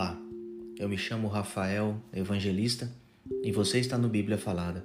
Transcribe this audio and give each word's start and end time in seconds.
Olá, 0.00 0.18
eu 0.78 0.88
me 0.88 0.96
chamo 0.96 1.28
Rafael 1.28 1.94
Evangelista 2.10 2.90
e 3.44 3.52
você 3.52 3.78
está 3.80 3.98
no 3.98 4.08
Bíblia 4.08 4.38
Falada. 4.38 4.82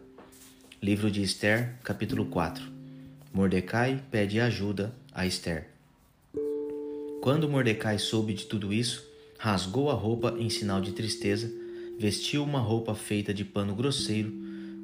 Livro 0.84 1.10
de 1.10 1.24
Esther, 1.24 1.76
capítulo 1.86 2.26
4. 2.26 2.62
Mordecai 3.34 4.04
pede 4.12 4.42
ajuda 4.42 4.94
a 5.14 5.26
Esther. 5.26 5.70
Quando 7.22 7.48
Mordecai 7.48 7.98
soube 7.98 8.34
de 8.34 8.46
tudo 8.46 8.74
isso, 8.74 9.10
rasgou 9.40 9.90
a 9.90 9.94
roupa 9.94 10.36
em 10.38 10.50
sinal 10.50 10.82
de 10.82 10.92
tristeza, 10.92 11.50
vestiu 11.98 12.44
uma 12.44 12.60
roupa 12.60 12.94
feita 12.94 13.34
de 13.34 13.46
pano 13.46 13.74
grosseiro, 13.74 14.34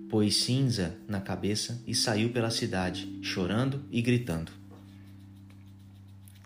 pôs 0.09 0.33
cinza 0.33 0.95
na 1.09 1.19
cabeça 1.19 1.83
e 1.85 1.93
saiu 1.93 2.29
pela 2.29 2.49
cidade, 2.49 3.19
chorando 3.21 3.83
e 3.91 4.01
gritando. 4.01 4.49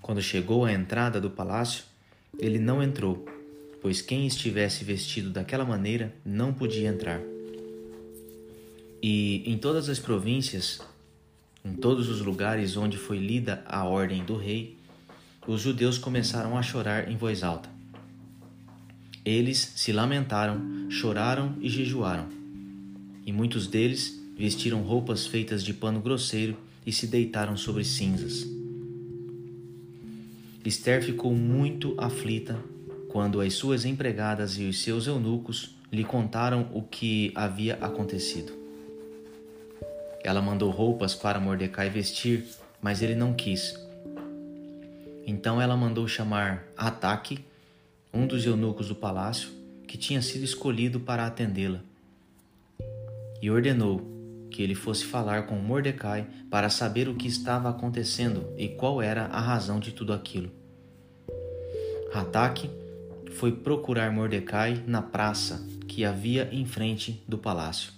Quando 0.01 0.23
chegou 0.23 0.65
à 0.65 0.73
entrada 0.73 1.21
do 1.21 1.29
palácio, 1.29 1.83
ele 2.39 2.57
não 2.57 2.81
entrou 2.81 3.34
pois 3.85 4.01
quem 4.01 4.25
estivesse 4.25 4.83
vestido 4.83 5.29
daquela 5.29 5.63
maneira 5.63 6.11
não 6.25 6.51
podia 6.51 6.89
entrar. 6.89 7.21
E 8.99 9.43
em 9.45 9.59
todas 9.59 9.89
as 9.89 9.99
províncias, 9.99 10.81
em 11.63 11.75
todos 11.75 12.09
os 12.09 12.19
lugares 12.19 12.77
onde 12.77 12.97
foi 12.97 13.19
lida 13.19 13.63
a 13.67 13.83
ordem 13.83 14.25
do 14.25 14.35
rei, 14.35 14.75
os 15.45 15.61
judeus 15.61 15.99
começaram 15.99 16.57
a 16.57 16.63
chorar 16.63 17.11
em 17.11 17.15
voz 17.15 17.43
alta. 17.43 17.69
Eles 19.23 19.73
se 19.75 19.91
lamentaram, 19.91 20.89
choraram 20.89 21.55
e 21.61 21.69
jejuaram. 21.69 22.27
E 23.23 23.31
muitos 23.31 23.67
deles 23.67 24.19
vestiram 24.35 24.81
roupas 24.81 25.27
feitas 25.27 25.63
de 25.63 25.75
pano 25.75 26.01
grosseiro 26.01 26.57
e 26.83 26.91
se 26.91 27.05
deitaram 27.05 27.55
sobre 27.55 27.83
cinzas. 27.83 28.47
Esther 30.65 31.03
ficou 31.03 31.35
muito 31.35 31.93
aflita 31.99 32.59
quando 33.15 33.39
as 33.39 33.53
suas 33.53 33.85
empregadas 33.85 34.57
e 34.57 34.65
os 34.65 34.83
seus 34.83 35.07
eunucos 35.07 35.73
lhe 35.89 36.03
contaram 36.03 36.69
o 36.73 36.81
que 36.81 37.31
havia 37.33 37.75
acontecido. 37.75 38.51
Ela 40.21 40.41
mandou 40.41 40.69
roupas 40.69 41.15
para 41.15 41.39
Mordecai 41.39 41.89
vestir, 41.89 42.43
mas 42.81 43.01
ele 43.01 43.15
não 43.15 43.33
quis. 43.33 43.73
Então 45.25 45.61
ela 45.61 45.77
mandou 45.77 46.05
chamar 46.09 46.65
Ataque, 46.75 47.39
um 48.13 48.27
dos 48.27 48.45
eunucos 48.45 48.89
do 48.89 48.95
palácio, 48.95 49.47
que 49.87 49.97
tinha 49.97 50.21
sido 50.21 50.43
escolhido 50.43 50.99
para 50.99 51.25
atendê-la, 51.25 51.79
e 53.41 53.49
ordenou 53.49 54.01
que 54.51 54.61
ele 54.61 54.75
fosse 54.75 55.05
falar 55.05 55.43
com 55.43 55.55
Mordecai 55.55 56.27
para 56.51 56.69
saber 56.69 57.07
o 57.07 57.15
que 57.15 57.29
estava 57.29 57.69
acontecendo 57.69 58.53
e 58.57 58.67
qual 58.67 59.01
era 59.01 59.27
a 59.27 59.39
razão 59.39 59.79
de 59.79 59.93
tudo 59.93 60.11
aquilo. 60.11 60.51
Ataque 62.13 62.69
foi 63.35 63.51
procurar 63.51 64.11
Mordecai 64.11 64.81
na 64.87 65.01
praça 65.01 65.67
que 65.87 66.05
havia 66.05 66.49
em 66.51 66.65
frente 66.65 67.21
do 67.27 67.37
palácio. 67.37 67.91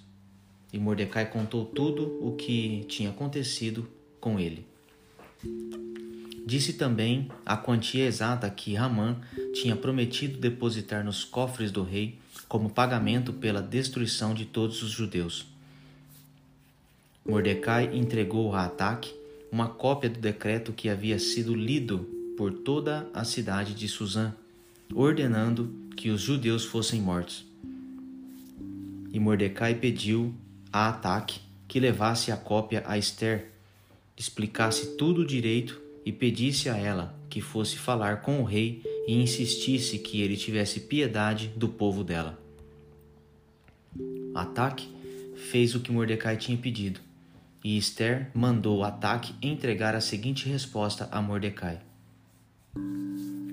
E 0.73 0.79
Mordecai 0.79 1.27
contou 1.29 1.63
tudo 1.63 2.17
o 2.21 2.35
que 2.35 2.83
tinha 2.87 3.11
acontecido 3.11 3.87
com 4.19 4.39
ele. 4.39 4.65
Disse 6.45 6.73
também 6.73 7.29
a 7.45 7.55
quantia 7.55 8.05
exata 8.05 8.49
que 8.49 8.73
Ramã 8.73 9.17
tinha 9.53 9.75
prometido 9.75 10.39
depositar 10.39 11.03
nos 11.03 11.23
cofres 11.23 11.71
do 11.71 11.83
rei 11.83 12.17
como 12.47 12.69
pagamento 12.69 13.31
pela 13.31 13.61
destruição 13.61 14.33
de 14.33 14.45
todos 14.45 14.81
os 14.81 14.89
judeus. 14.89 15.45
Mordecai 17.25 17.95
entregou 17.95 18.55
a 18.55 18.65
Ataque 18.65 19.13
uma 19.51 19.67
cópia 19.67 20.09
do 20.09 20.19
decreto 20.19 20.73
que 20.73 20.89
havia 20.89 21.19
sido 21.19 21.53
lido 21.53 22.09
por 22.37 22.51
toda 22.51 23.09
a 23.13 23.23
cidade 23.23 23.73
de 23.73 23.87
Suzã 23.87 24.33
ordenando 24.93 25.73
que 25.95 26.09
os 26.09 26.21
judeus 26.21 26.65
fossem 26.65 27.01
mortos. 27.01 27.45
E 29.11 29.19
Mordecai 29.19 29.75
pediu 29.75 30.33
a 30.71 30.89
Ataque 30.89 31.39
que 31.67 31.79
levasse 31.79 32.31
a 32.31 32.37
cópia 32.37 32.83
a 32.85 32.97
Esther, 32.97 33.51
explicasse 34.15 34.95
tudo 34.95 35.25
direito 35.25 35.81
e 36.05 36.11
pedisse 36.11 36.69
a 36.69 36.77
ela 36.77 37.17
que 37.29 37.41
fosse 37.41 37.77
falar 37.77 38.21
com 38.21 38.39
o 38.41 38.43
rei 38.43 38.81
e 39.07 39.21
insistisse 39.21 39.99
que 39.99 40.21
ele 40.21 40.37
tivesse 40.37 40.81
piedade 40.81 41.51
do 41.55 41.67
povo 41.67 42.03
dela. 42.03 42.39
Ataque 44.33 44.89
fez 45.35 45.75
o 45.75 45.79
que 45.79 45.91
Mordecai 45.91 46.37
tinha 46.37 46.57
pedido, 46.57 46.99
e 47.63 47.77
Esther 47.77 48.29
mandou 48.33 48.83
Ataque 48.83 49.33
entregar 49.41 49.95
a 49.95 50.01
seguinte 50.01 50.47
resposta 50.47 51.09
a 51.11 51.21
Mordecai: 51.21 51.79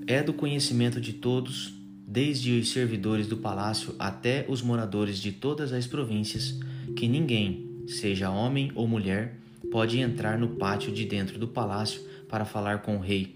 é 0.07 0.21
do 0.21 0.33
conhecimento 0.33 1.01
de 1.01 1.13
todos, 1.13 1.73
desde 2.07 2.59
os 2.59 2.71
servidores 2.71 3.27
do 3.27 3.37
palácio 3.37 3.95
até 3.97 4.45
os 4.47 4.61
moradores 4.61 5.17
de 5.17 5.31
todas 5.31 5.73
as 5.73 5.87
províncias, 5.87 6.59
que 6.95 7.07
ninguém, 7.07 7.83
seja 7.87 8.29
homem 8.29 8.71
ou 8.75 8.87
mulher, 8.87 9.35
pode 9.71 9.99
entrar 9.99 10.37
no 10.37 10.49
pátio 10.49 10.91
de 10.91 11.05
dentro 11.05 11.39
do 11.39 11.47
palácio 11.47 12.01
para 12.29 12.45
falar 12.45 12.83
com 12.83 12.97
o 12.97 12.99
rei, 12.99 13.35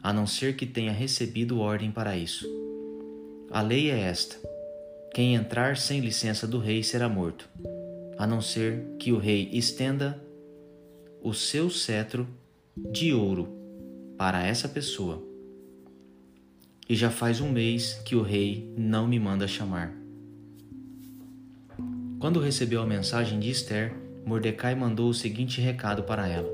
a 0.00 0.12
não 0.12 0.26
ser 0.26 0.54
que 0.54 0.66
tenha 0.66 0.92
recebido 0.92 1.58
ordem 1.58 1.90
para 1.90 2.16
isso. 2.16 2.46
A 3.50 3.60
lei 3.60 3.90
é 3.90 3.98
esta: 3.98 4.36
quem 5.12 5.34
entrar 5.34 5.76
sem 5.76 6.00
licença 6.00 6.46
do 6.46 6.58
rei 6.58 6.82
será 6.84 7.08
morto, 7.08 7.48
a 8.16 8.26
não 8.26 8.40
ser 8.40 8.84
que 9.00 9.10
o 9.10 9.18
rei 9.18 9.48
estenda 9.52 10.22
o 11.20 11.34
seu 11.34 11.68
cetro 11.68 12.28
de 12.76 13.12
ouro 13.12 13.48
para 14.16 14.46
essa 14.46 14.68
pessoa 14.68 15.27
e 16.88 16.96
já 16.96 17.10
faz 17.10 17.40
um 17.40 17.52
mês 17.52 18.00
que 18.04 18.16
o 18.16 18.22
rei 18.22 18.72
não 18.76 19.06
me 19.06 19.18
manda 19.18 19.46
chamar. 19.46 19.92
Quando 22.18 22.40
recebeu 22.40 22.80
a 22.80 22.86
mensagem 22.86 23.38
de 23.38 23.50
Esther, 23.50 23.94
Mordecai 24.24 24.74
mandou 24.74 25.10
o 25.10 25.14
seguinte 25.14 25.60
recado 25.60 26.02
para 26.02 26.26
ela: 26.26 26.48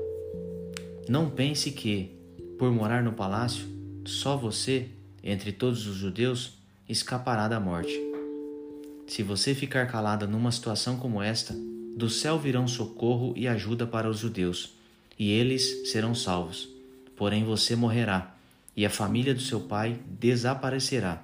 Não 1.07 1.29
pense 1.29 1.71
que, 1.71 2.11
por 2.59 2.71
morar 2.71 3.01
no 3.01 3.13
palácio, 3.13 3.65
só 4.05 4.35
você, 4.35 4.89
entre 5.23 5.51
todos 5.51 5.87
os 5.87 5.95
judeus, 5.95 6.57
escapará 6.87 7.47
da 7.47 7.59
morte. 7.59 7.97
Se 9.07 9.23
você 9.23 9.55
ficar 9.55 9.87
calada 9.87 10.27
numa 10.27 10.51
situação 10.51 10.97
como 10.97 11.21
esta, 11.21 11.55
do 11.95 12.09
céu 12.09 12.37
virão 12.37 12.67
socorro 12.67 13.33
e 13.37 13.47
ajuda 13.47 13.87
para 13.87 14.09
os 14.09 14.19
judeus, 14.19 14.73
e 15.17 15.31
eles 15.31 15.89
serão 15.89 16.13
salvos. 16.13 16.67
Porém 17.15 17.45
você 17.45 17.75
morrerá 17.75 18.34
e 18.75 18.85
a 18.85 18.89
família 18.89 19.33
do 19.33 19.41
seu 19.41 19.61
pai 19.61 19.99
desaparecerá. 20.19 21.23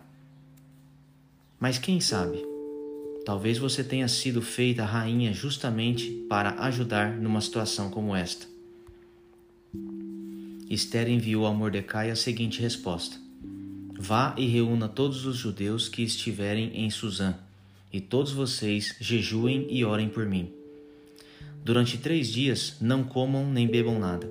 Mas 1.59 1.77
quem 1.77 1.99
sabe? 1.99 2.43
Talvez 3.25 3.57
você 3.57 3.83
tenha 3.83 4.07
sido 4.07 4.41
feita 4.41 4.85
rainha 4.85 5.33
justamente 5.33 6.09
para 6.29 6.59
ajudar 6.63 7.17
numa 7.17 7.41
situação 7.41 7.89
como 7.89 8.15
esta. 8.15 8.47
Esther 10.69 11.09
enviou 11.09 11.45
a 11.45 11.53
Mordecai 11.53 12.09
a 12.09 12.15
seguinte 12.15 12.61
resposta: 12.61 13.17
Vá 13.99 14.33
e 14.37 14.47
reúna 14.47 14.87
todos 14.87 15.25
os 15.25 15.35
judeus 15.35 15.89
que 15.89 16.01
estiverem 16.01 16.71
em 16.73 16.89
Suzã, 16.89 17.35
e 17.91 17.99
todos 17.99 18.31
vocês 18.31 18.95
jejuem 18.99 19.67
e 19.69 19.83
orem 19.83 20.09
por 20.09 20.25
mim. 20.25 20.51
Durante 21.63 21.97
três 21.97 22.29
dias 22.29 22.77
não 22.81 23.03
comam 23.03 23.51
nem 23.51 23.67
bebam 23.67 23.99
nada, 23.99 24.27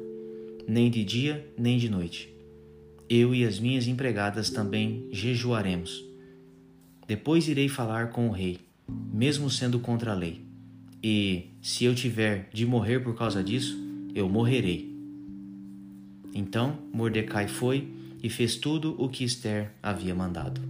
nem 0.67 0.91
de 0.91 1.05
dia 1.05 1.47
nem 1.57 1.79
de 1.79 1.89
noite 1.89 2.40
eu 3.11 3.35
e 3.35 3.45
as 3.45 3.59
minhas 3.59 3.89
empregadas 3.89 4.51
também 4.51 5.09
jejuaremos. 5.11 6.05
Depois 7.09 7.49
irei 7.49 7.69
falar 7.69 8.11
com 8.11 8.29
o 8.29 8.31
rei, 8.31 8.61
mesmo 9.13 9.51
sendo 9.51 9.81
contra 9.81 10.13
a 10.13 10.15
lei. 10.15 10.41
E, 11.03 11.47
se 11.61 11.85
eu 11.85 11.93
tiver 11.93 12.49
de 12.53 12.65
morrer 12.65 13.01
por 13.01 13.17
causa 13.17 13.43
disso, 13.43 13.77
eu 14.15 14.29
morrerei. 14.29 14.89
Então 16.33 16.79
Mordecai 16.93 17.49
foi 17.49 17.89
e 18.23 18.31
fez 18.31 18.55
tudo 18.55 18.95
o 18.97 19.09
que 19.09 19.25
Esther 19.25 19.73
havia 19.83 20.15
mandado. 20.15 20.61